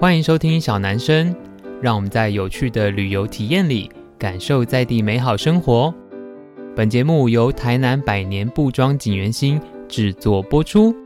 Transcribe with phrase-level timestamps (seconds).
[0.00, 1.36] 欢迎收听小男生，
[1.78, 5.94] 让我们在有趣的旅游体验里感受在地美好生活。
[6.74, 10.96] 本节目由台南百年布庄锦源兴制作播出。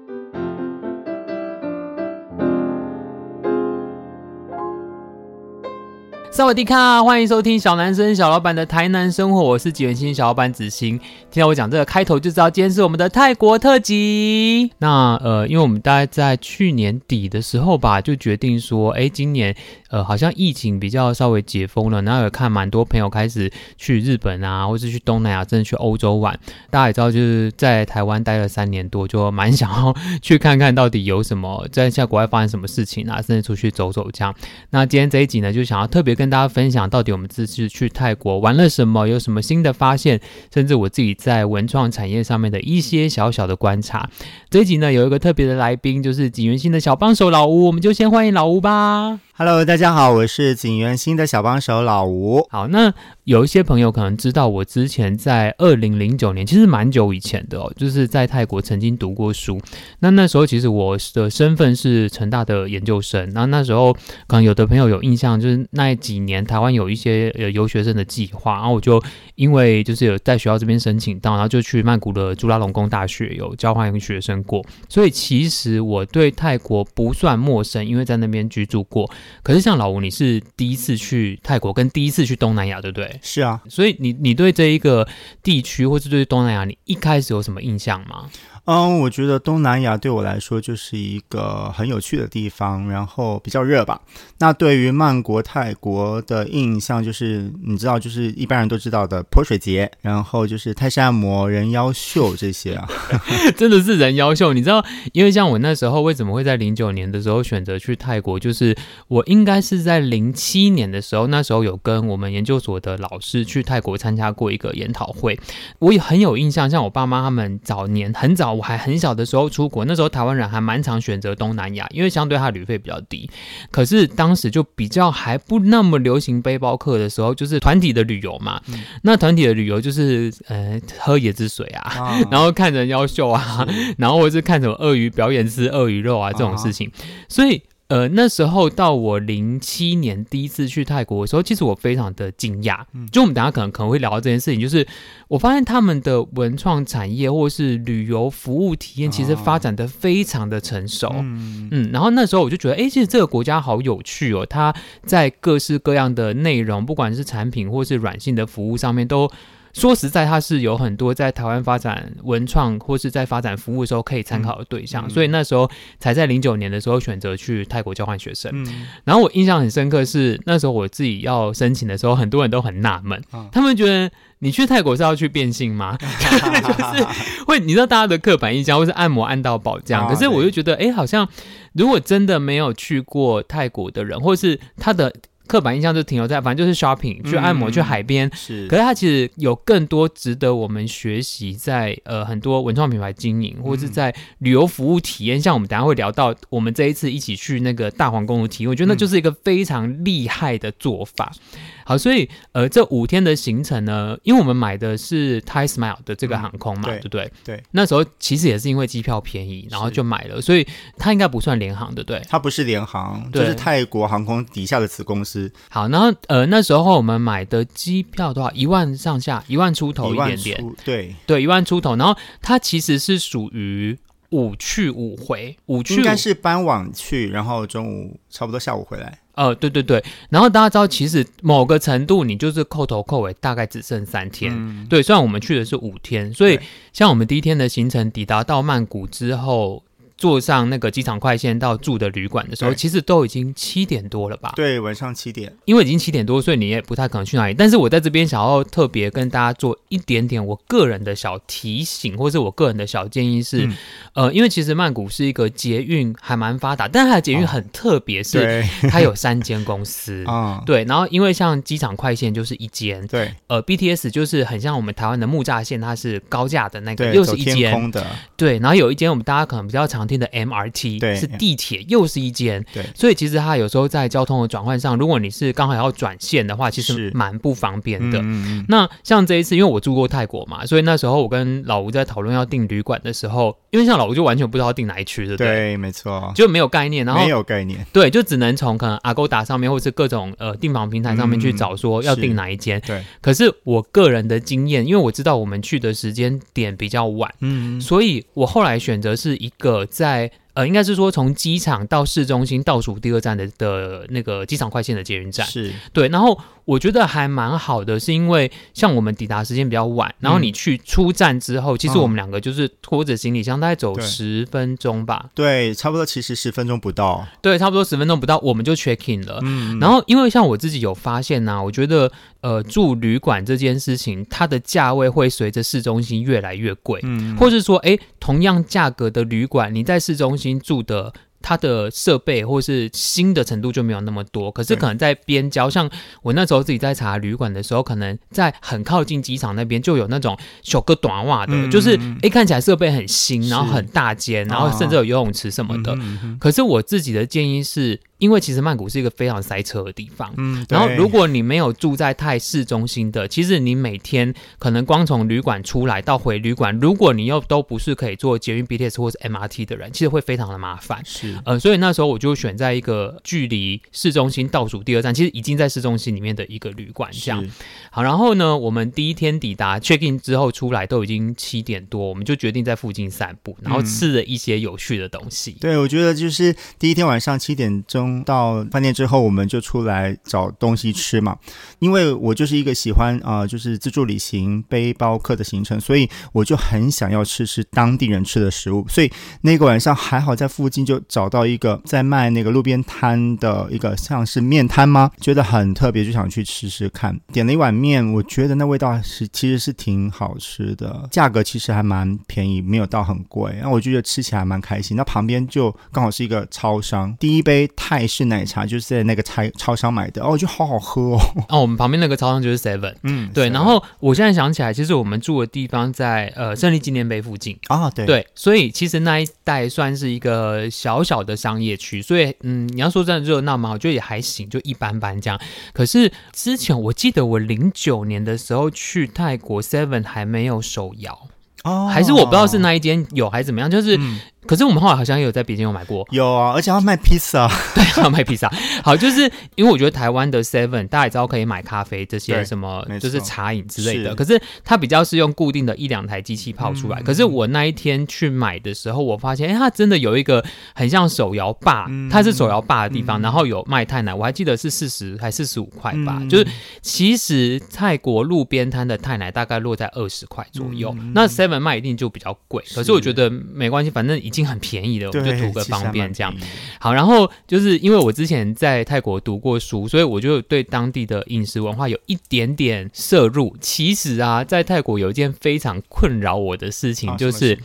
[6.35, 10.98] 萨瓦迪卡，欢迎收听小男生小老板的台南生活，我是锦源兴小老板子兴。
[11.30, 14.69] 听到我讲这个开头就知道，今天是我们的泰国特辑。
[14.79, 19.55] 那呃，因为我们大概在去年底的时候吧，就决定说，哎，今年
[19.91, 26.37] 呃好像疫情比较稍微解封了，然后有看蛮多朋友开始去日本啊，或是去东南亚，甚至去欧洲玩。
[26.69, 34.35] 大家也知道，就是在台湾待了三年多，就蛮想要去看看到底有什么，在在国外发生什么事情啊，甚至出去走走这样。
[34.71, 40.19] 那今天这一集呢，就想要特别跟跟大家分享到底我们这次去泰国玩了什么，有什么新的发现，
[40.51, 44.09] 甚至我自己在文创产业上面的一些小小的观察。
[44.48, 49.21] 这一集呢，有一个特别的来宾，就是景元新的小帮手老吴，我们就先欢迎老吴吧。
[49.37, 52.46] Hello，大家好，我是景元新的小帮手老吴。
[52.51, 59.60] 好，那有一些朋友可能知道，我之前在二零零九年，其实蛮久以前的哦，就是在泰国曾经读过书。
[59.99, 63.29] 那那时候其实我的身份是成大的研究生。
[63.32, 63.93] 那那时候
[64.28, 69.03] 可能有的朋友有印象，就是那几年台湾有一些呃游学生的计划，然后我就
[69.34, 74.65] 因为就是有在学校这边申请到，然后就去曼谷的朱拉隆功大学有交换学生过。
[74.88, 79.10] 所以其实我对泰国不算陌生，因为在那边居住过。
[79.43, 83.19] 可是像老吴，你是第一次去泰国，跟第一次去东南亚，对不对？
[83.22, 85.06] 是啊，所以你你对这一个
[85.43, 88.28] 地区，或是对东南亚，你一开始有什么印象吗？
[88.66, 94.00] 嗯，我觉得东南亚对我来说就是一个很有趣的地方，然后比较热吧。
[94.38, 102.88] 那对于曼国、泰国的印象就是，你知道，就是一般人都知道的泼水节，然后就是泰式按摩、人妖秀这些啊，
[103.54, 104.54] 真的是人妖秀。
[104.54, 104.82] 你知道，
[105.12, 108.75] 因为像我那时候为什么会在零九年的时候选择去泰国，就是
[109.09, 115.39] 我应该是在零七年的时候，那时候有跟我们研究所的老师去泰国参加过一个研讨会，
[115.81, 116.71] 我也很有印象。
[116.71, 118.53] 像我爸妈他们早年很早。
[118.54, 123.28] 我还很小的时候出国，那时候台湾人还蛮常选择东南亚，因为相对它旅费比较低。
[123.70, 128.60] 可是当时就比较还不那么流行背包客的时候，就是团体的旅游嘛。
[128.69, 133.66] 嗯、那团体的旅游就是呃喝椰子水啊，啊然后看人妖秀啊，
[133.98, 137.62] 然后或是看什么鳄鱼表演吃鳄鱼肉啊这种事情，啊、所以。
[137.89, 142.83] 呃，那时候到我零七年第一次去泰国的时候，其实我非常的惊讶。
[142.95, 144.87] 嗯，就我们等下可能可能会聊到这件事情，就是
[145.28, 151.09] 我发现他们的文创产业或是旅游服务体验，其实发展的非常的成熟。
[151.09, 154.75] 哦、嗯嗯，然后那时候我就觉得，哎，其实这个国家好有趣哦，它
[155.05, 159.31] 在各式各样的内容，不管是产品或是软性的服务上面都。
[159.75, 165.69] 说实在，它是有很多在台湾发展文创或是在发展服务的时候可以参考的对象，嗯、所以那时候
[165.99, 168.51] 才在零九年的时候选择去泰国交换学生。
[168.55, 174.09] 嗯、然后我印象很深刻是那时候我自己要申请的时候，很多人都很纳闷，嗯、他们觉得
[174.39, 175.99] 你去泰国是要去变性吗？
[176.01, 177.07] 就是
[177.47, 180.09] 会你知道大家的刻板印象，或是按摩按到饱这样。
[180.09, 181.29] 可是我就觉得，哎，好像
[181.73, 185.13] 如果真的没有去过泰国的人，或是他的。
[185.47, 188.31] 刻板印象就停留在，反正就是 shopping，去按摩，嗯、去海边。
[188.34, 195.38] 是，可是它其实有更多值得我们学习，在呃很多文创品牌经营，或是在旅游服务体验。
[195.38, 201.33] 嗯、像我们等下会聊到，我们这一次一起去那个大皇宫的体验，我觉得那就是一个非常厉害的做法。
[201.54, 207.33] 嗯好，所以呃，这五天的行程呢，因为我们买的是 Thai Smile 的这个航空嘛，嗯、对，对不对？
[207.44, 207.62] 对。
[207.72, 210.66] 那时候其实也是因为机票便宜，然后就买了，所以
[210.97, 212.22] 它应该不算联航，对不对？
[212.27, 215.34] 它不是联航，对就是泰国航空底下的子公司。
[215.69, 218.50] 好，然后呃，那时候我们买的机票的话？
[218.55, 221.97] 一万上下，一万出头一点点，对对，一万出头。
[221.97, 223.99] 然后它其实是属于
[224.31, 229.19] 五去五回，五去五应该是傍晚去，然后中午差不多下午回来。
[229.34, 234.53] 呃，对对对，然后大家知道，其实某个程度，你就是扣头扣尾，大概只剩三天。
[234.55, 236.59] 嗯、对，虽然我们去的是五天，所以
[236.93, 239.83] 像我们第一天的行程抵达到曼谷之后。
[240.24, 244.54] 坐上那个机场快线到住的旅馆的时候，其实都已经七点多了吧？
[244.56, 245.54] 对，晚上七点。
[245.66, 247.53] 因为已经七点多，所以你也不太可能去哪里。
[247.53, 253.76] 但是我在这边想要特别跟大家做一点点我个人的小提醒，或是我个人的小建议是，嗯、
[254.15, 260.62] 呃，因为其实曼谷是一个捷运还蛮发达，但是它的捷运很特别，是它有三间公司 啊。
[260.64, 268.06] 对，然后因为像机场快线就是一间，对，呃，BTS 就是很像我们台湾的木栅线，它是高架的那个，又是一间的。
[268.38, 270.13] 对，然后有一间我们大家可能比较常听。
[270.14, 278.19] 听的 MRT，对，是地铁，又是一间，对，所以其实它有时候在交通的转换上，如果你是刚好要转线的话，其实蛮不方便的。
[278.22, 292.81] 嗯、那像这一次，因为我住过泰国嘛，所以那时候我跟老吴在讨论要订旅馆的时候，因为像老吴就完全不知道订哪一区对不，对，对，没错，就没有概念，然后没有概念，对，就只能从可能阿勾达上面或是各种呃订房平台上面去找说要订哪一间。
[292.87, 300.32] 对，可是我个人的经验，因为我知道我们去的时间点比较晚，嗯，所以我后来选择是一个在。
[300.55, 306.06] 呃，应该是说从机场到市中心倒数第二站的的那个机场快线的捷运站，是对。
[306.11, 315.70] 然后我觉得还蛮好的，是因为像我们抵达时间比较晚，然后你去出站之后，嗯、其实我们两个就是拖着行李箱，大概走十分钟吧对。
[315.70, 317.26] 对，差不多，其实十分钟不到。
[317.43, 319.41] 对，差不多十分钟不到，我们就 check in 了。
[319.43, 319.81] 嗯。
[319.81, 322.12] 然后因为像我自己有发现呢、啊，我觉得
[322.44, 330.61] 呃住旅馆这件事情，它的价位会随着市中心越来越贵，嗯，或是说，哎，同样价格的旅馆，你在市中心。
[330.61, 331.12] 住的。
[331.46, 335.91] 它的设备或是新的程度就没有那么多，可是可能在边郊，像
[336.23, 345.93] 我那时候自己在查旅馆的时候，可能在很靠近机场那边就有那种小个短袜的，嗯、就是哎看起来设备很新，然后很大间，然后甚至有游泳池什么的。
[345.93, 345.99] 哦、
[346.41, 361.02] 可是我自己的建议是，因为其实曼谷是一个非常塞车的地方，嗯，然后如果你没有住在太市中心的，其实你每天可能光从旅馆出来到回旅馆，如果你又都不是可以坐捷运、BTS 或是 MRT 的人，其实会非常的麻烦。
[361.04, 361.38] 是。
[361.44, 367.10] 呃，所以那时候我就选在一个距离市中心倒数第二站，其实已经在市中心里面的一个旅馆。
[367.12, 367.46] 这样，
[367.90, 375.52] 好，然后呢，我们第一天抵达 check in 之后出来都已经七点多，我们就决定在附近散步，然后吃了一些有趣的东西。
[375.52, 381.37] 嗯、对，我觉得就是第一天晚上七点钟到饭店之后，我们就出来找东西吃嘛。
[381.81, 388.87] 因为我就是一个喜欢啊、就是自助旅行背包客的行程，所以我就很想要吃吃当地人吃的食物。
[388.88, 389.12] 所以
[389.43, 391.28] 那个晚上还好在附近就找。
[391.34, 395.10] 到一个在卖那个路边摊的一个像是面摊吗？
[395.20, 397.19] 觉得很特别，就想去吃吃看。
[397.32, 403.52] 点了一碗面，我觉得那味道是其实是挺好吃的，价格其实还蛮便宜，没有到很贵。
[403.55, 404.96] 然后我就觉得吃起来蛮开心。
[404.96, 411.20] 那旁边就刚好是一个超商，第一杯泰式奶茶就是在那个超超商买的，哦，就好好喝哦。
[411.49, 413.49] 哦，我们旁边那个超商就是 Seven，嗯，对。
[413.49, 421.14] 然后我现在想起来，其实我们住的地方在呃胜利纪念碑附近啊，对对，所以其实那一带算是一个小小。
[421.14, 423.70] 小的商业区，所以嗯，你要说真的热闹嘛？
[423.70, 425.41] 我觉得也还行，就一般般这样。
[425.73, 431.17] 可是之前我记得我零九年的时候去泰国 Seven 还没有手摇
[431.62, 433.96] 哦，还是我不知道是那一间有还是怎么样，就是。
[434.44, 438.49] 嗯可是我们后来好像也有在北京有买过，有啊，而且要卖披萨， 对，要卖披萨。
[438.82, 439.23] 好，就是
[439.55, 444.14] 因为我觉得台湾的 Seven 大家也知道可以买咖啡这些什么，就是茶饮之类的。
[444.14, 447.00] 可是它比较是用固定的一两台机器泡出来。
[447.00, 450.44] 嗯、可是我那一天去买的时候，我发现，哎，它真的有一个
[450.75, 456.19] 很像手摇吧，嗯、它是手摇霸的地方，嗯、然后有卖泰奶，我还记得是四十还是四十五块吧。
[456.20, 456.46] 嗯、就是
[456.82, 462.62] 其实泰国路边摊的泰奶大概落在二十块左右，嗯、那 Seven 卖一定就比较贵。
[462.75, 466.34] 可是我觉得没关系，反正已经很便宜的，我们就图个方便这样。
[466.81, 473.56] 好，然后就是因为我之前在泰国读过书，所以我就对当地的饮食文化有一点点摄入。
[473.60, 477.58] 其实啊，在泰国有一件非常困扰我的事情，就是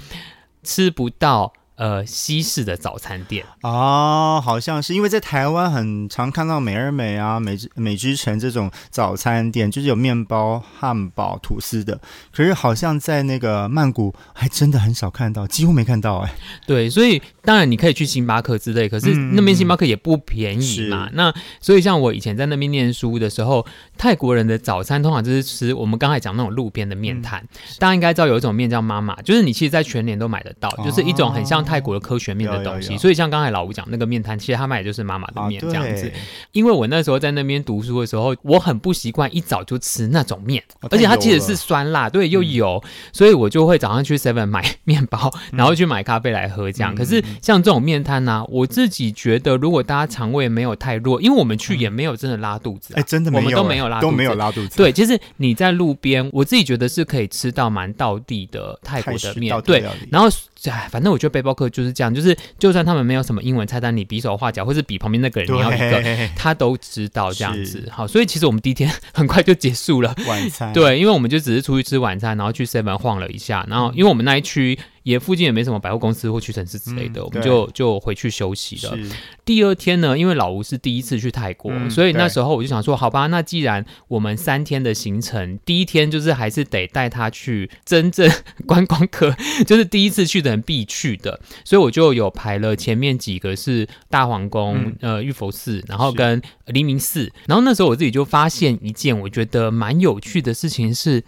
[0.64, 1.52] 吃不到。
[1.80, 12.02] 呃，西式的早餐店哦，好像是因为在台湾很常看到美而美啊、美之美之城这种早餐店，就是有面包、汉堡、吐司的。
[12.34, 16.36] 可是好像在那个曼谷，还真的很少看到，几乎没看到哎。
[16.68, 21.06] 对，所以当然你可以去星巴克之类，可是那边星巴克也不便宜嘛。
[21.06, 23.66] 嗯、那所以像我以前在那边念书的时候，
[23.98, 27.40] 泰国人的早餐通常就是吃我们刚才讲那种路边的面摊。
[27.40, 27.48] 嗯、
[27.80, 31.64] 大家应该知道有一种面叫妈妈，就是你其实，在全年都买得到，哦、就是一种很像。
[31.70, 36.12] 泰国的科学面的东西，所以像刚才老吴讲那个面摊，其实他卖的就是妈妈的面这样子。
[36.52, 42.84] 因为我那时候在那边读书的时候，我很不习惯一早就吃那种面，而且它其实是酸辣，对，又油，
[43.14, 46.96] 所以我就会早上去 Seven 买面包，然后去买咖啡来喝这样。
[46.96, 54.76] 可是像这种面摊呢，我自己觉得，如果大家肠胃没有太弱，因为我们去也没有真的拉肚子，哎，真的，我们都没有拉，都没有拉肚子。
[54.76, 60.28] 对，其实你在路边，我自己觉得是可以吃到蛮到地的泰国的面，对，然后。
[60.66, 67.90] 哎，反正我觉得背包客就是这样，就是就算他们没有什么英文菜单，你比手画脚，或是比旁边那个人你要一个，他都知道这样子。
[67.92, 70.72] 好，所以其实我们第一天 很快就结束了晚餐。
[70.72, 74.80] 对，因为我们就只是出去吃晚餐，然后去 Seven 晃了一下，然后因为我们那一区。
[75.10, 78.96] 也附近也没什么百货公司或屈臣氏之类的，嗯、我们就就回去休息了。
[79.44, 88.30] 第二天呢，因为老吴是第一次去泰国，嗯、所以那时候我就想说，好吧，那既然我们三天的行程，第一天就是还是得带他去真正
[88.68, 89.36] 观光客，
[89.66, 101.24] 就是第一次去的人必去的，所以我就有排了前面几个是大皇宫、嗯、呃玉佛寺，然后跟黎明寺，然后那时候我自己就发现一件我觉得蛮有趣的事情是。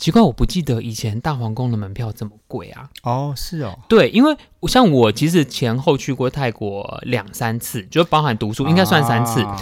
[0.00, 2.88] 嗯奇怪，我不记得以前大皇宫的门票这么贵啊！
[3.02, 4.34] 哦，是哦，对，因为
[4.66, 9.42] 像我其实前后去过泰国两三次，就包含读书，应该算三次。
[9.42, 9.56] 啊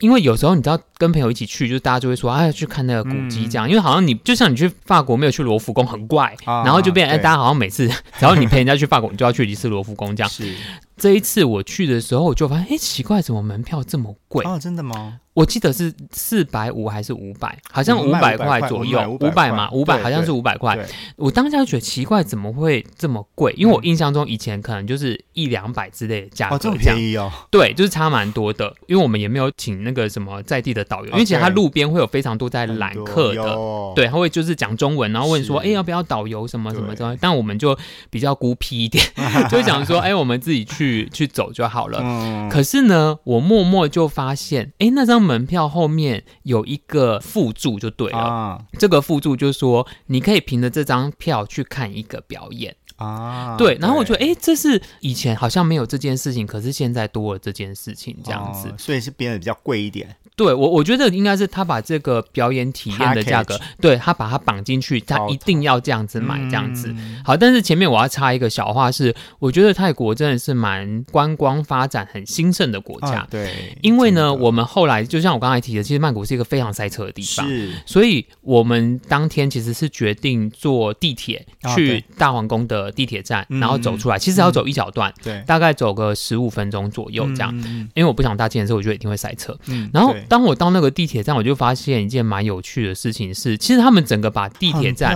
[0.00, 3.66] 因为有时候你知道跟朋友一起去，就是大家就会说哎，去看那个古迹这样。
[3.66, 10.28] 嗯、因为好像你就像你去法国没有去罗浮宫很怪，啊、然后就变哎，大家好像每次只要你陪人家去法国， 你就要去一次罗浮宫这样。
[10.28, 10.52] 是
[10.96, 14.44] 这一次我去的时候，我就发现哎，奇怪，怎么门票这么贵？
[14.44, 15.20] 哦，真的吗？
[15.34, 17.58] 我记得是四百五还是五百？
[17.72, 20.78] 好像五百块左右，五百嘛，五百好像是五百块。
[21.16, 23.52] 我当下就觉得奇怪，怎么会这么贵？
[23.56, 27.32] 因为我印象中以前可能就是一两百之类的价格，哦，这么便宜哦。
[27.50, 28.72] 对，就是差蛮多的。
[28.86, 33.42] 因为我们也没有请那个什么在地的导游，因为其实他路边会有非常多在揽客的，
[33.96, 37.18] 对，他会就是讲中文，然后问说，哎，要不要导游什么什么的。
[37.20, 37.76] 但我们就
[38.08, 39.04] 比较孤僻一点，
[39.50, 42.48] 就想说，哎，我们自己去去走就好了。
[42.48, 45.23] 可是呢，我默默就发现，哎，那张。
[45.24, 53.56] 门票后面有一个附注就对了，啊、这个附注就是说你可以凭着这张票去看一个表演啊。
[53.56, 60.14] 对，然后我觉得，哎对，这是以前好像没有这件事情，可是现在多了这件事情，这样子，哦、所以是变得比较贵一点。
[60.36, 66.88] 对我，我觉得应该是他把这个表演体验的价格对他把它绑进去，他一定要这样子买，这样子。
[66.88, 73.20] 嗯、好，但是前面我要插一个小话是，我觉得泰国真的是蛮观光发展很兴盛的国家。
[73.20, 89.56] 啊、对，因为呢，我们后来就像我刚才提的，其实曼谷是一个非常塞车的地方，是，所以我们当天其实是决定坐地铁去大皇宫的地铁站，啊、然后走出来，嗯、其实要走一小段，嗯、对，大概走个十五分钟左右这样，嗯、因为我不想搭计程车，我觉得一定会塞车。
[89.66, 90.12] 嗯，然后。
[90.28, 95.14] 当我到那个地铁站，我就发现一件蛮有趣的事情是，其实他们整个把地铁站，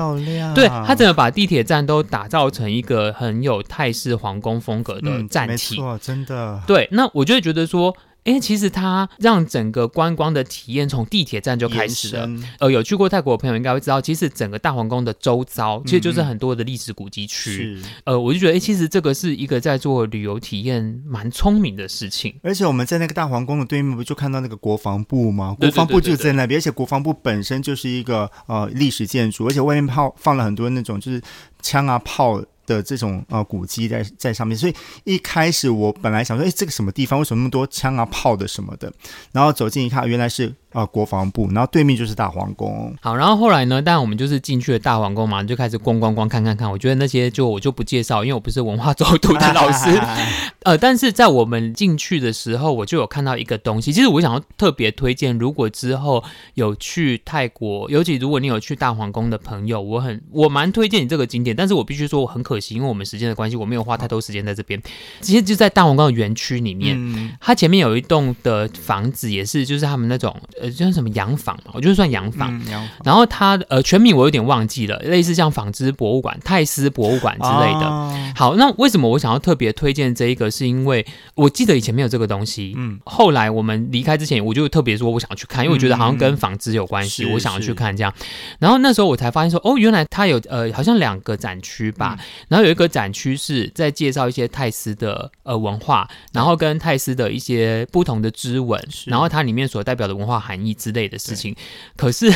[0.55, 6.63] 对，他整个把地铁站都打造成一个很有泰式皇宫风格的站体，嗯，没错，真的。
[6.67, 7.97] 对，那我就会觉得说。
[8.29, 12.29] 哎，其实它让整个观光的体验从地铁站就开始了。
[12.59, 17.81] 呃，有去过泰国的朋友应该会知道，其实整个大皇宫的周遭其实就是很多的历史古迹区。
[18.05, 22.39] 呃，我就觉得，哎，其实这个是一个在做旅游体验蛮聪明的事情。
[22.43, 25.57] 而且我们在那个大皇宫的对面，不就看到那个国防部吗？
[25.59, 31.21] 国防部就在那边，而且国防部本身就是一个呃历史建筑，而且外面放放了很多那种就是
[31.63, 32.43] 枪啊炮。
[32.69, 37.19] 的这种呃古迹在在上面，所以一开始我本来想说，哎，这个什么地方？
[37.19, 38.93] 为什么那么多枪啊炮的什么的？
[39.33, 40.55] 然后走近一看，原来是。
[40.73, 42.95] 啊，国防部，然后对面就是大皇宫。
[43.01, 46.71] 好，然后后来呢，当然我们就是进去了大皇宫嘛，就开始逛逛逛，看看看。
[46.71, 49.91] 我觉得那些就我就不介绍，因为我不是文化 走读的老师。
[50.65, 53.93] 呃，但是在我们进去的时候，我就有看到一个东西。
[53.93, 56.23] 其实我想要特别推荐，如果之后
[56.55, 61.57] 有去泰国，尤其如果你有去大皇宫的朋友，我很我蛮推荐你这个景点。
[61.57, 64.81] 但是我必须说，我很可惜，因为我们时间的关系，我没有花太多时间在这边。
[65.23, 71.39] 其实就在大皇宫的园区里面，嗯、它前面有一栋的房子，也是就是他们那种呃，叫什么洋。
[71.39, 77.87] 房嘛，我就是算洋房，嗯、洋房，然后它呃全名我有点忘记了，类似像纺织博物馆、泰斯博物馆之类的。
[77.87, 80.51] 哦、好，那为什么我想要特别推荐这一个？
[80.51, 88.13] 是因为我记得以前没有这个东西，嗯，后来我们离开之前，我就特别说我想要去看，因为我觉得好像跟纺织有关系，嗯、我想要去看这样。
[88.59, 101.19] 然后那时候我才发现说，哦，原来它有呃好像两个展区吧，嗯、然后有一个展区是在介绍一些泰斯的呃文化，然后跟泰斯的一些不同的织纹，然后它里面所代表的文化含义之类的。
[101.19, 101.55] 事情，
[101.97, 102.33] 可是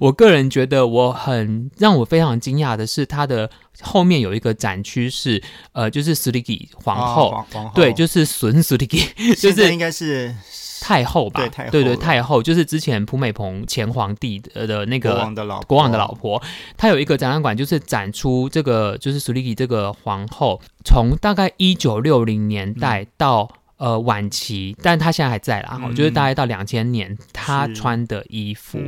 [0.00, 3.48] 我个人觉得我很让我非常惊讶的是，它的
[3.80, 5.40] 后面有一个展区是
[5.72, 10.34] 呃，就是 Siriki 皇后，哦、皇后对，就是孙 Siriki，就是应该是
[10.82, 11.48] 太后吧？
[11.48, 16.42] 对，对对太后，就是之前蒲美蓬前皇帝的的那个国王的老国王的老婆，
[16.76, 23.58] 他有一个展览馆，就是展出这个就是 Siriki 这个皇后，从大概一九六零年代到、嗯。
[23.84, 25.78] 呃，晚期，但他现在还在啦。
[25.86, 28.80] 我觉得大概到两千年，他穿的衣服，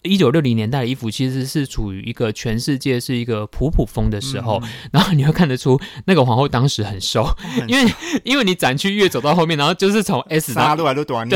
[0.00, 4.58] 一九六零年代的衣服，其实是处于一个全世界是一个普普风的时候。
[4.62, 7.28] 嗯、然后你会看得出，那个皇后当时很瘦，
[7.68, 7.92] 因为
[8.24, 10.74] 因为你展区越走到后面，然后就是从 S 到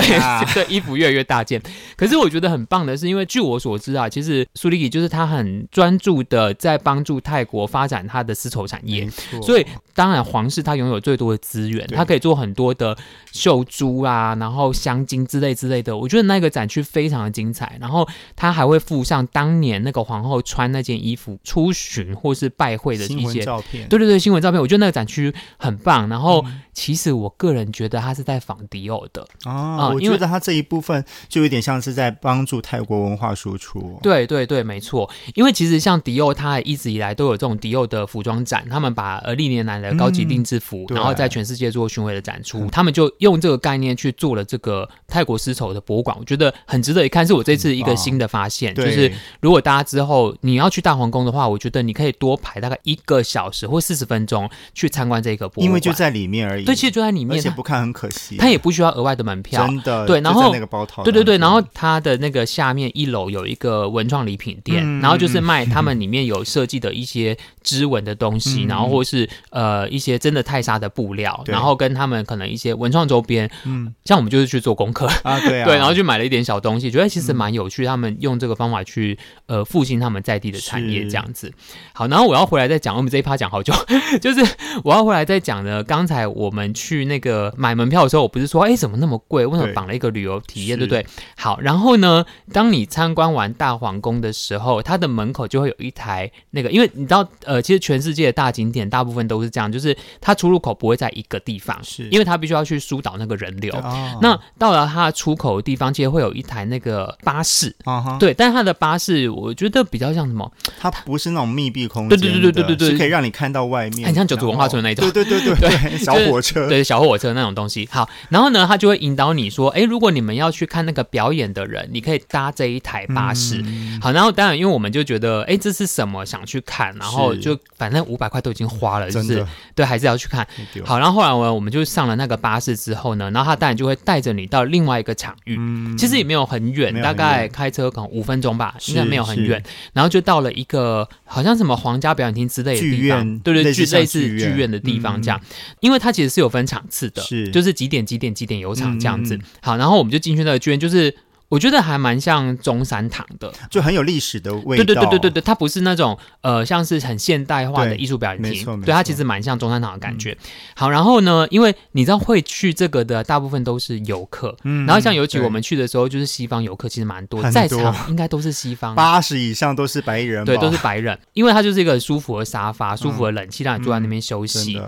[0.01, 0.03] 对，
[0.65, 1.61] 对，衣服越来越大件。
[1.95, 9.07] 可是我觉得很棒的是，因为据我所知啊，其实苏里吉就是他很专注的在帮助泰国发展他的丝绸产业，
[9.43, 12.97] 所以当然皇室他拥有最多的资源，他可以做很多的。
[13.33, 15.97] 绣珠啊，然后香精之类之类的。
[15.97, 17.77] 我觉得那个展区非常的精彩。
[17.81, 18.07] 然后
[18.37, 23.89] 他还会附上当年那个皇后穿那件衣服出巡或是拜会的一些照片。
[23.89, 24.61] 对对对，新闻照片。
[24.61, 26.09] 我觉得那个展区很棒。
[26.09, 33.99] 然后其实我个人觉得他是在仿迪欧的啊，我觉得他这一部分就有点像是在帮助泰国文化输出。
[34.03, 35.09] 对对对，没错。
[35.35, 47.27] 因为其实像迪欧，他一直以来都有这种迪欧的服装展，他们把呃历年来的高级定制服，嗯、然后在全世界做巡回的展出，他们就用这个概念去做了这个泰国丝绸的博物馆，我觉得很值得一看。
[47.27, 56.62] 是我这次一个新的发现，就是如果大家之后你要去大皇宫的话，我觉得你可以多排大概一个小时或四十分钟去参观这个博物馆，因为就在里面而已。
[56.65, 58.37] 对，其实就在里面，而且不看很可惜。
[58.37, 60.07] 它也不需要额外的门票，真的。
[60.07, 73.51] 对，然后那个包套，对对对，然后它的那个下面一楼有一个文创礼品店，嗯、然后就是卖他们里面有设计的一些织纹的东西，嗯、然后或是呃一些真的泰莎的布料，然后跟他们可能一些文创周边。
[73.65, 77.85] 嗯，像我们就是去做功课啊，对啊， 对，然后去买了一点小东西，觉得其实蛮有趣。
[77.85, 81.53] 他们用这个方法去呃复兴他们在地的产业，这样子。
[81.93, 83.73] 好，然后我要回来再讲，我们这一趴讲好久，
[84.21, 84.45] 就是
[84.85, 85.83] 我要回来再讲呢。
[85.83, 89.45] 刚才我们去那个买门票的时候，我不是说哎怎么那么贵？
[89.47, 91.05] 为什么绑了一个旅游体验，对不对？
[91.37, 103.73] 好，然后呢，当你参观完大皇宫的时候，它的门口就会有一台那个，因为你知道呃，其实全世界的大景点大部分都是这样，就是它出入口不会在一个地方，是因为它必须要去疏导那个人流。
[103.77, 107.75] 哦、那到了它出口的地方，其实会有一台那个巴士，
[108.19, 110.51] 对，但是它的巴士我觉得比较像什么？
[110.79, 117.89] 它不是那种密闭空间，对对对对对对对，是可以让你看到外面，很像九族文化村那种，对对对对 对，小火车，对小火车那种东西。
[117.91, 123.63] 好，然后呢，他就会引导你说，哎，如果你们要去看那个表演的人，你可以搭这一台巴士。
[123.65, 126.27] 嗯、好，然后当然，因为我们就觉得，哎，这是什么？
[126.27, 130.47] 想去看，然后就反正五百块都已经花了，就是对，还是要去看。
[130.85, 139.63] 好，然后后来我我们就上了那个巴士之后呢，然后他当然就会带着你到另外一个场域，嗯、其实也没有很远，大概开车可能五分钟吧，应该没有很远。
[139.93, 145.47] 然后就到了一个好像什么皇家表演厅之类的地方，对对，剧类似剧院的地方这样，嗯、
[145.81, 149.37] 因为它其实是有分场次的，是就是几点几点几点有场这样子。
[149.37, 151.15] 嗯、好，然后我们就进去那个剧院，就是。
[151.53, 154.83] 我觉得还蛮像中山堂的，就很有历史的味道。
[154.83, 158.81] 对对对对对对，它不是那种呃，像是很现代化的艺术表演厅。
[158.81, 160.31] 对，它其实蛮像中山堂的感觉。
[160.31, 174.81] 嗯、好，然后呢，因为你知道会去这个的大部分都是游客，嗯，然后像尤其我们去的时候，就是西方游客其实蛮多，多在场应该都是西方， 八十以上都是白人，对，都是白人，因为它就是一个舒服的沙发、舒服的冷气，让你坐在那边休息。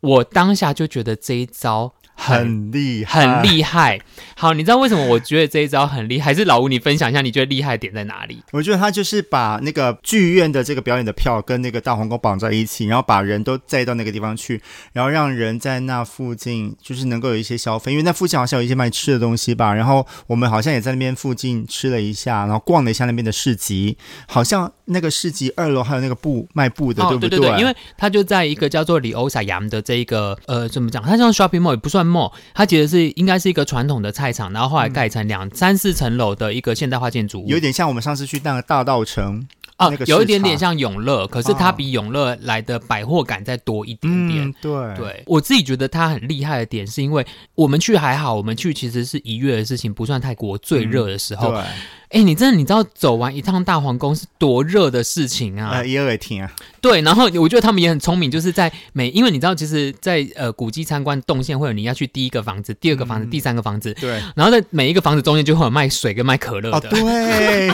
[0.00, 1.95] 我当下就觉得这一招。
[2.16, 4.00] 很厉害，很厉害。
[4.38, 6.26] 好，你知道为什么我觉得这一招很厉害？
[6.26, 8.42] 还是老吴，你分享一下，你觉得厉害点在哪里？
[8.52, 14.60] 我觉得他就是把那个剧院的这个表演的票跟那个大皇宫绑在一起，然后把人都载到那个地方去，
[14.92, 19.72] 然后让人在那附近就是能够有一些消费，因为那附近好像有一些卖吃的东西吧。
[19.72, 27.30] 然后我们好像也在那边附近吃了一下，然后逛了一下那边的市集，好像那个市集二楼还有那个布卖布的，哦、对不对？
[27.30, 31.02] 对对对，因为他就在一个叫做里欧萨扬的这一个呃，怎么讲？
[31.02, 32.05] 它像 shopping mall 也不算。
[32.54, 44.44] 它其实是应该是一个传统的菜场，然后后来盖成两、嗯、三四层楼的一个现代化建筑物，有点像我们上次去那个大道城啊，有一点点像永乐，可是它比永乐来的百货感再多一点点。
[44.46, 51.52] 嗯、对，对我自己觉得它很厉害的点，是因为我们去还好，我们去其实是一月的事情，不算泰国最热的时候。
[51.52, 51.64] 嗯、
[52.08, 52.20] 对。
[52.20, 55.70] 哎，你真的你知道走完一趟大皇宫是多热的事情啊！
[55.74, 56.50] 呃，也有听啊。
[56.80, 64.22] 对，然后我觉得他们也很聪明，就是在每，因为你知道，其实在，在呃古迹参观动线会有你要去第一个房子、第二个房子、嗯、第三个房子，对。
[64.36, 66.88] 然后在每一个房子中间就会有卖水跟卖可乐的。
[66.88, 67.68] 哦，对。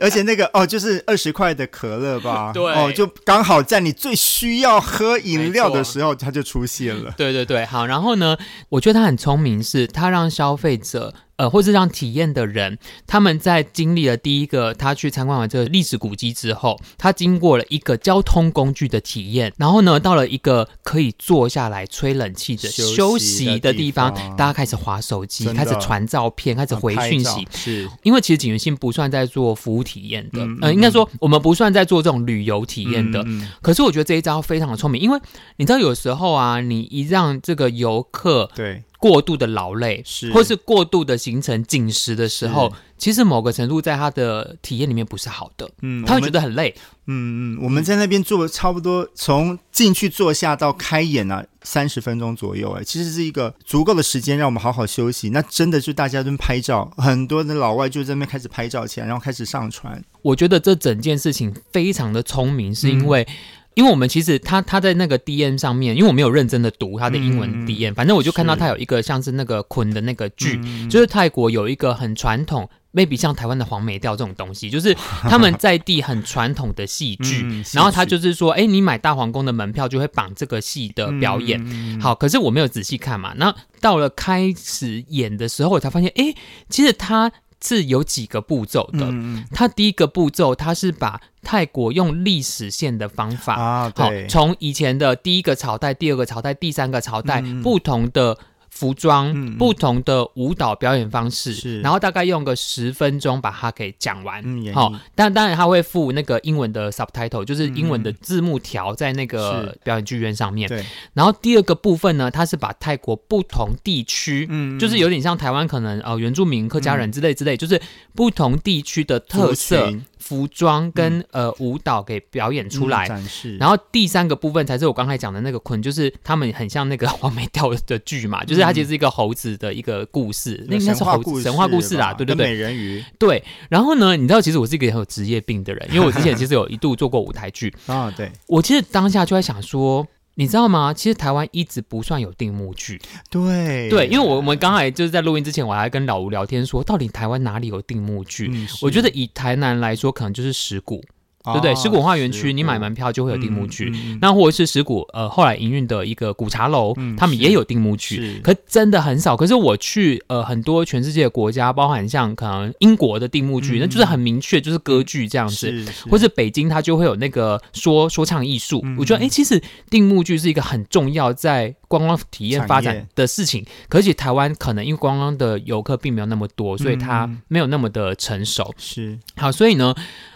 [0.00, 2.52] 而且那个哦，就是二十块的可乐吧？
[2.54, 2.64] 对。
[2.64, 7.12] 哦，就刚好在你最需要喝饮料的时候，它就出现了。
[7.16, 7.84] 对对对，好。
[7.84, 8.36] 然后呢，
[8.70, 11.14] 我觉得他很聪明，是他让消费者。
[11.36, 27.46] 呃，或是让体验的人，他们在经历了第一个他去参观完这个历史古迹之后，他经过了一个交通工具的体验，然后呢，到了一个可以坐下来吹冷气的休息的地方，大家开始划手机，开始传照片，开始回讯息。
[27.50, 33.20] 是，因为其实锦源兴不算在做服务体验的，嗯、呃，应该说我们不算在做这种旅游体验的。
[33.22, 35.18] 嗯嗯、可是我觉得这一招非常的聪明，因为
[35.56, 38.82] 你知道有时候啊，你一让这个游客对。
[39.04, 55.28] 过度的劳累，是或是过度的形成紧实的时候，其实某个程度在他的体验里面不是好的，嗯，他会觉得很累，嗯嗯，我们在那边坐差不多从进去坐下到开演啊，三十分钟左右，哎，其实是一个足够的时间让我们好好休息。
[55.28, 60.02] 那真的是大家都拍照，很多的老外就在那边开始拍照起来，然后开始上传。
[60.22, 63.28] 我觉得这整件事情非常的聪明，是因为。
[63.74, 72.68] 因为我们其实他他在那个 D N 上面，因为我没有认真的读他的英文 D N，、嗯、反正我就看到他有一个像是那个坤的那个剧，嗯、就是泰国有一个很传统。
[72.94, 81.60] maybe 像台湾的黄梅调这种东西，就是他们在地很传统的戏剧， 嗯、然后他就是说，哎、欸，你买大皇宫的门票就会绑这个戏的表演。
[81.66, 86.36] 嗯、好，可是我没有仔细看嘛，那到了开始演的时候，我才发现，哎、欸，
[86.68, 87.32] 其实他
[87.64, 89.06] 是有几个步骤的。
[89.10, 98.38] 嗯、它第一个步骤，它是把泰国用历史线的方法啊，好，从以前的第一个朝代、第二个朝代、第三个朝代、嗯、不同的。
[98.74, 104.42] 服装、嗯、不同的舞蹈表演方式，是然后大概用个十分钟把它给讲完。
[104.74, 110.68] 好、嗯，但当然他会附那个英文的 subtitle，就是英文的字幕条在那个表演剧院上面。
[110.68, 110.84] 对。
[111.12, 117.80] 然后第二个部分呢，它是把泰国不同地区，嗯，就是有点像台湾可能呃原住民、客家人之类之类，嗯、就是
[118.12, 119.92] 不同地区的特色。
[120.24, 123.58] 服装跟、嗯、呃舞蹈给表演出来，展示。
[123.58, 132.46] 然后第三个部分才是我刚才讲的那个坤，就是他们很像那个黄梅调的剧嘛，就是它其实是一个猴子的一个故事，嗯、那应该是猴子神话故事啦，对对对。
[132.46, 133.04] 美人鱼。
[133.18, 138.32] 对，然后呢，你知道其实我是一个很有职业病的人，因为我之前其实有一度做过舞台剧 啊，对。
[138.46, 140.06] 我其实当下就在想说。
[140.36, 140.92] 你知道吗？
[140.92, 143.00] 其实台湾一直不算有定目剧。
[143.30, 148.48] 对对，因为我我们刚才就是在录音之前，我还跟老吴聊天说，到底台湾哪里有定目剧？
[148.52, 151.02] 嗯、我觉得以台南来说，可能就是石鼓。
[151.44, 151.74] 对不对？
[151.74, 153.92] 石鼓文化园区，你买门票就会有定目剧。
[154.20, 159.36] 那或者是石鼓呃后来营运的一个古茶楼，嗯、他们也有定目剧，可真的很少。
[159.36, 165.84] 可是我去呃很多全世界的国家，包含像可能英国的定目剧，嗯、那就是很明确，就是歌剧这样子。
[166.10, 168.80] 或是北京，它就会有那个说说唱艺术。
[168.82, 173.60] 嗯、我觉得哎，其实定目剧是一个很重要在观光体验发展的事情。
[173.62, 178.74] 业可是台湾可能因为观光的游客并没有那么多，所以它没有那么的成熟。
[178.78, 179.94] 是好，所以呢。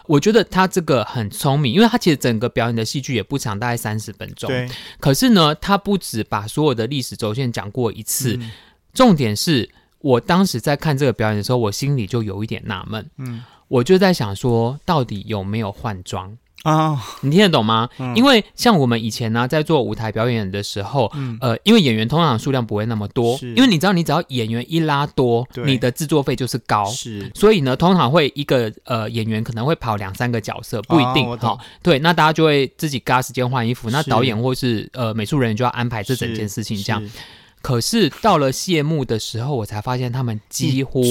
[0.08, 4.48] 我觉得他这个很聪明，因为他其实整个表演的戏剧也不长，大概三十分钟。
[4.48, 4.66] 对。
[4.98, 8.50] 可是呢，他不止把所有的历史轴线讲过一次，嗯、
[8.94, 9.68] 重点是
[9.98, 13.06] 我当时在看这个表演的时候，我心里就有一点纳闷。
[13.18, 13.44] 嗯。
[13.68, 16.38] 我就在想说，到底有没有换装？
[16.68, 17.88] 啊，oh, 你听得懂吗？
[17.98, 37.02] 嗯、因为像我们以前呢、啊，在做舞台表演的时候，嗯、呃，因为演员通常数量不会那么多，因为你知道，你只要演员一拉多，你的制作费就是高，是，所以呢，通常会一个呃演员可能会跑两三个角色，不一定，好、oh, 哦，对，那大家就会自己嘎时间换衣服，那导演或是呃美术人员就要安排这整件事情，这样。
[37.60, 41.02] 可是到了谢幕的时候，我才发现他们几乎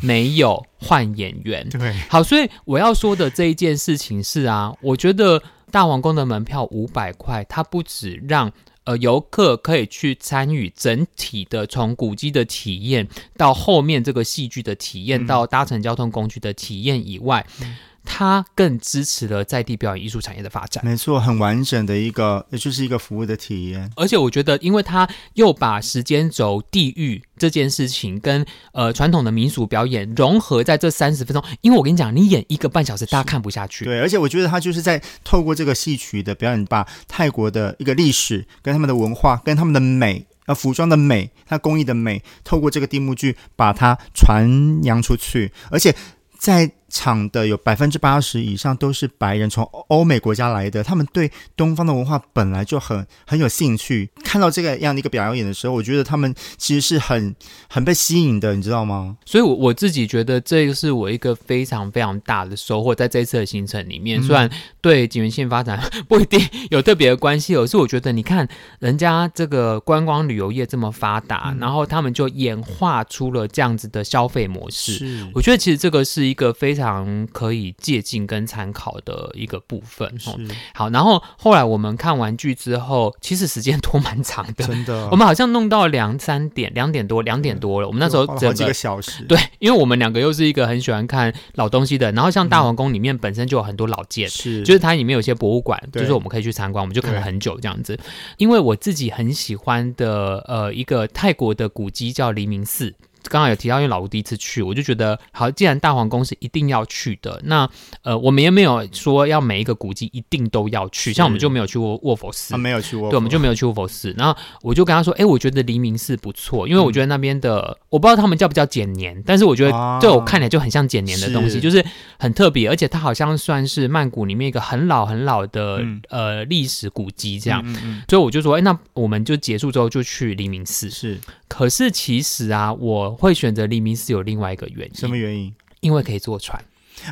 [0.00, 1.68] 没有换演员。
[1.68, 8.52] 对，好，所以我要说的这一件事情是啊，我觉得大皇宫的门票五百块，它不止让
[8.84, 17.46] 呃游客可以去参与整体的从古迹的体验到后面这个戏剧的体验，到搭乘交通工具的体验以外。
[17.60, 17.76] 嗯
[18.14, 23.90] 它更支持了在地表演艺术产业的发展，没错，很完整的一个，也就是一个服务的体验。
[23.96, 31.42] 而且我觉得，因为它又把时间轴、地域这件事情跟呃传统的民俗表演融合在这三十分钟。
[31.62, 33.86] 因为我跟你讲，你演一个半小时，大家看不下去。
[33.86, 45.94] 对，而且我觉得他就是在透过这个戏曲的表演，把泰国的一个历史、跟他们的文化、跟他们的美，呃，服装的美、它工艺的美，透过这个定目剧把它传扬出去，而且
[46.38, 46.70] 在。
[46.92, 54.10] 场的有百分之八十以上都是白人，从欧美国家来的，他们对东方的文化本来就很很有兴趣。
[54.22, 57.34] 看到这个样的一个表演的时候，我觉得他们其实是很
[57.66, 59.16] 很被吸引的，你知道吗？
[59.24, 64.50] 所以，我我自己觉得这个是我一个非常非常大的收获，在这一次的行程里面，虽然
[64.82, 66.38] 对景元县发展不一定
[66.70, 68.46] 有特别的关系，而是我觉得你看
[68.80, 74.92] 人家这个观光旅游业这么发达，嗯、然后他们就演化出了这样子的消费模式。
[74.92, 76.81] 是我觉得其实这个是一个非常。
[76.82, 80.18] 非常可以借鉴跟参考的一个部分。
[80.18, 80.30] 是
[80.74, 85.08] 好，然后后来我们看完剧之后，其实时间拖蛮长的，真的。
[85.12, 87.86] 我们好像弄到两三点，两点多，两点多了。
[87.86, 92.10] 我们那时候整个几个小时，对，因为我们两个又是一个很喜欢看老东西的。
[92.10, 97.96] 然后像大皇宫里面本身就有很多老建，是，就是它里面有些博物馆，就是我们可以去参观，我们就看了很久这样子。
[98.38, 102.92] 因为我自己很喜欢的呃一个泰国的古迹叫黎明寺。
[103.28, 105.50] 刚刚有提到，因为老吴第一次去，我就觉得好。
[105.50, 107.68] 既然大皇宫是一定要去的，那
[108.02, 111.12] 呃，我们也没有说要每一个古迹一定都要去。
[111.12, 114.14] 像我们就没有去过卧佛寺，啊，没有去过，对，我们就没有去卧佛寺。
[114.16, 121.84] 然后我就跟他说，哎，我觉得黎明寺不错，因为我觉得那边的，嗯、我不知道他们叫不叫简年，但是我觉得对我看起来就很像简年的东西，是就是
[122.18, 127.62] 很特别，而且它好像算是曼谷里面一个很老很老的、嗯、呃历史古迹这样。
[127.64, 130.90] 嗯嗯嗯，所以我就说，哎，那我们就结束之后就去黎明寺。
[130.90, 133.12] 是，可是其实啊，我。
[133.12, 135.54] 会选择黎明寺有另外一个原因，什么原因？
[135.80, 136.64] 因为可以坐船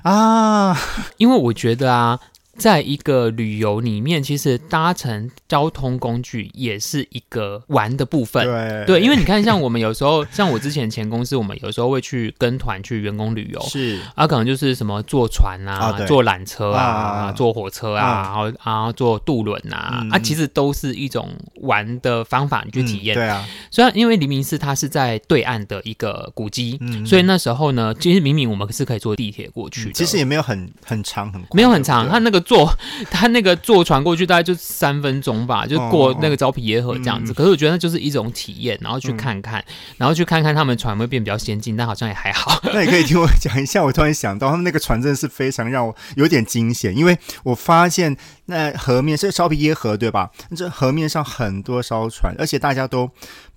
[0.02, 0.74] 啊！
[1.18, 2.18] 因为我觉得啊，
[2.60, 8.44] 在一个旅游里面，其实搭乘交通工具也是一个玩的部分。
[8.46, 8.84] 对。
[8.86, 13.98] 对，因为你看，像我们有时候， 像我之前前公司，我们有时候会去跟团去员工旅游，是。
[14.14, 18.22] 啊，可能就是什么坐船啊、啊坐缆车啊、啊坐火车啊，啊。
[18.22, 21.30] 然后然后坐渡轮啊，嗯、啊，其实都是一种
[21.62, 23.14] 玩的方法，你去体验。
[23.14, 32.76] 嗯、对啊，虽然因为黎明寺它是在对岸的一个古迹，嗯、所以那时候呢，其实明明我们是可以坐地铁过去的，其实也没有很很长很没有很长，它那个坐
[33.12, 37.30] 他那个坐船过去大概就三分钟吧，就过那个昭披耶河这样子。
[37.30, 39.64] 哦、可是我觉得那就是一种体验，然后去看看，嗯、
[39.98, 42.60] 然后去看看他们船会变比较先进，但好像也还好。
[42.74, 50.30] 那你可以听我讲一下，我突然想到他们那个船真的是非常让我有点惊险，因为我发现那河面是昭披耶河对吧？
[50.56, 53.08] 这河面上很多艘船，而且大家都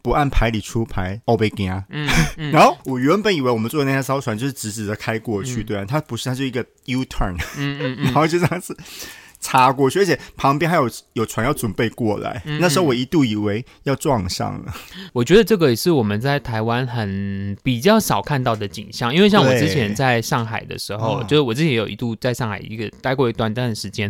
[0.04, 1.84] 不按牌理出牌，哦北京啊。
[1.90, 2.08] 嗯，
[2.54, 8.78] 然后我原本以为我们坐的那艘船就是直直的开过去，嗯、对啊，它不是，它就一个 U turn，嗯嗯嗯， 然后就这样子。
[9.46, 12.42] 插过去，而且旁边还有有船要准备过来。
[12.46, 14.74] 嗯、那时候我一度以为要撞上了。
[15.12, 24.10] 我觉得这个也是我们在台湾很比较少看到的景象，因为像我之前在上海的时候，就是我之前有一度在上海一个待过一段段的时间。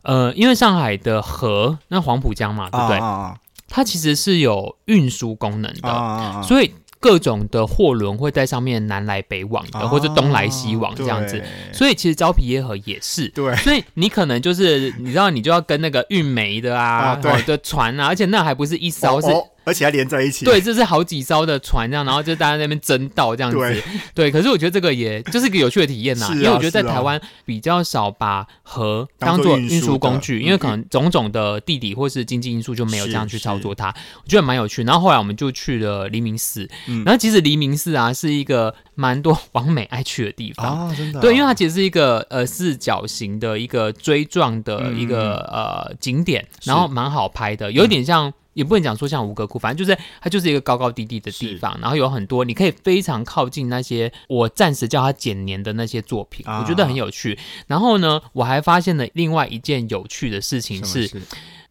[0.00, 2.96] 呃，因为上海的河那黄浦江嘛，对不对？
[2.96, 3.36] 啊、
[3.70, 6.70] 它其实是有运输功能的，啊、所以。
[7.02, 13.26] 各种的货轮会在上面南来北往的，哦、或者东来西往这样子，所以其实胶皮耶河也是。
[13.28, 19.28] 对，所以你可能就是你知道，你就要跟那个运煤的啊，对、的船啊，而且那还不是一艘，哦、是。
[19.70, 24.30] 哦而且还连在一起，对，这是好几艘的船这样，然后就大家在那边争道这样子，对，对。
[24.32, 34.82] 可是我觉得这个也就是一个有趣的体验呐，啊、因为我觉得在台湾比较少把河当做运输工具，因为可能种种的地理或是经济因素就没有这样去操作它，我觉得蛮有趣。
[34.82, 40.88] 然后后来我们就去了黎明寺，嗯、然后其实黎明寺啊是一个蛮多王美爱去的地方。
[40.88, 48.32] 啊，真的、哦，对，因为它其实是一个呃四角形的一个锥状的一个、嗯、呃景点，然后蛮好拍的，有点像。
[48.52, 57.38] 也不能讲说像吴哥窟，反正就是它就是一个高高低低的地方，然后有很多你可以非常靠近那些我暂时叫它剪年的那些作品，啊、我觉得很有趣。
[57.66, 61.22] 然后呢，我还发现了另外一件有趣的事情是，是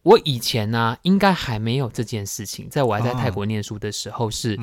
[0.02, 4.58] 我以前呢、啊、应该还没有这件事情，在我还在泰国念书的时候是，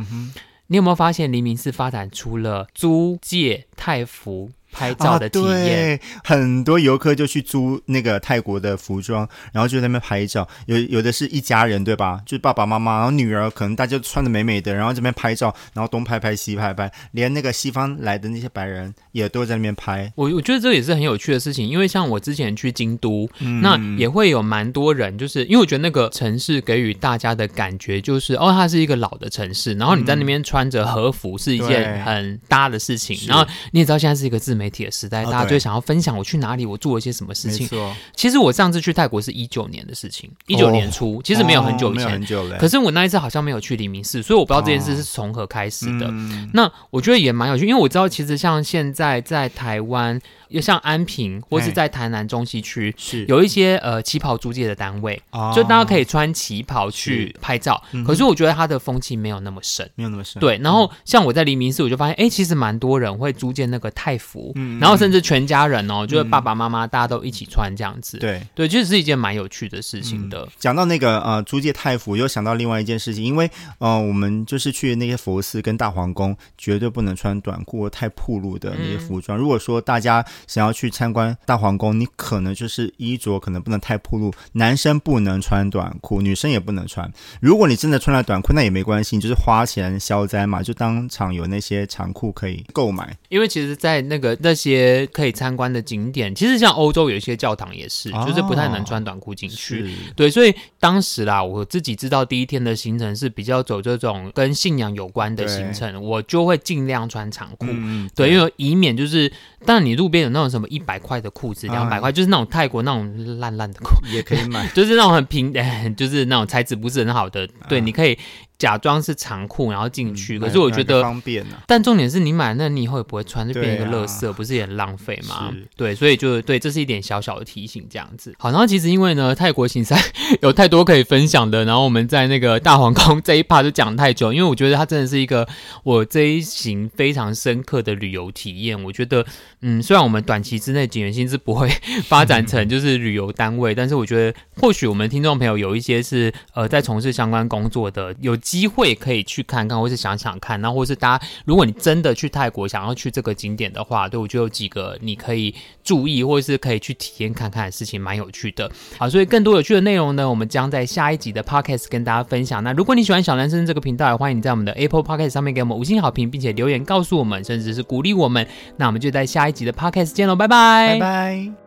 [0.67, 4.51] 你有没有发现黎明寺发展出了租借泰服？
[4.71, 10.47] 拍照的体验、很多游客就去租那个泰国的服装，然后就在那边拍照。
[10.65, 12.21] 有有的是一家人，对吧？
[12.25, 20.11] 就是爸爸妈妈，然后女儿，可能大家穿的美美的，然后这边拍照，然后东拍拍西拍拍，连那个西方来的那些白人也都在那边拍。
[20.15, 34.77] 我我觉得这也是很有趣的事情，因为像我之前去京都，嗯、那也会有蛮多人，就是因为我觉得那个城市给予大家的感觉就是，哦，它是一个老的城市，然后你在那边穿着和服是一件很搭的事情，嗯、然后你也知道现在是一个自媒体。
[34.85, 37.67] 的时代，大家最想要分享我去哪里，我做了些什么事情。
[37.77, 46.07] 哦、其实我上次去泰国是一九年的事情，一九年初，哦、其实没有很久以前，哦、可是我那一次好像没有去黎明寺，所以我不知道这件事是从何开始的。
[46.53, 50.21] 那我觉得也蛮有趣，因为我知道其实像现在在台湾。
[50.49, 57.81] 有像安平或是在台南中西区，是有一些呃旗袍租借的单位，哦、就大家可以穿旗袍去拍照。
[57.91, 60.39] 是可是我觉得它的风气没有那么深，没有那么深。
[60.39, 68.17] 对，然后像我在黎明寺，我就发现，哎、欸，其实蛮多人会租借那个泰服，嗯、然后甚至全家人哦，就是爸爸妈妈大家都一起穿这样子。
[68.17, 70.47] 对、嗯、对，其实是一件蛮有趣的事情的。
[70.57, 79.37] 讲、嗯、到那个呃租借泰服，又想到另外一件事情，因为呃我们就是去那些佛寺跟大皇宫，绝对不能穿短裤太暴露的那些服装。
[79.37, 87.11] 嗯、如果说大家想要去参观大皇宫，你可能就是衣着可能不能太暴露，男生不能穿短裤，女生也不能穿。
[87.39, 93.17] 如果你真的穿了短裤，那也没关系，你就是花钱消灾嘛，就当场有那些长裤可以购买。
[93.29, 99.55] 因为其实，在那个那些可以参观的景点，其实像欧洲有一些教堂也是，哦、就是不太能穿短裤进去。
[99.55, 107.65] 是对，所以当时啦，我自己知道第一天的行程是比较走这种跟信仰有关的行程，我就会尽量穿长裤。
[107.69, 109.31] 嗯、对，对因为以免就是。
[109.65, 115.53] 但你路边有那种什么一百块的裤子，两百块，就是那种泰国那种烂烂的裤，也可以买， 就是那种很平，
[115.95, 118.17] 就是那种材质不是很好的，啊、对，你可以。
[118.57, 120.39] 假装是长裤，然后进去。
[120.39, 121.63] 可是我觉得方便啊。
[121.67, 125.53] 但重点是你买那，你以后也不会穿，就变一个垃圾，不是也很浪费吗？
[125.75, 128.33] 对，所以就对，这是一点小小的提醒，这样子。
[128.39, 129.99] 好，然后其实因为呢，泰国行山
[130.41, 135.47] 有太多可以分享的，然后我们在那个大皇宫这一趴就讲太久，因为我觉得它真的是一个
[135.83, 138.81] 我这一行非常深刻的旅游体验。
[138.83, 139.23] 我觉得，
[139.61, 141.69] 嗯，虽然我们短期之内景源兴是不会
[142.05, 148.35] 发展成 就是旅游单位，但是我觉得或许我们听众朋友有一些是呃在从事相关工作的，有。
[148.47, 158.71] 机会可以去看看，或是想想看，然后或是大家，如果你真的去泰国想要去这个景点的话，对，我就有几个你可以注意，或是可以去体验看看的事情，蛮有趣的。
[158.97, 162.63] 好，所以更多有趣的内容呢，我们将在下一集的 Podcast 跟大家分享。
[162.63, 168.47] 那如果你喜欢小男生这个频道，也欢迎你在我们的 Apple Podcast 上面给我们五星好评，并且留言告诉我们，甚至是鼓励我们。
[168.77, 171.66] 那我们就在下一集的 Podcast 见喽，拜拜，拜拜。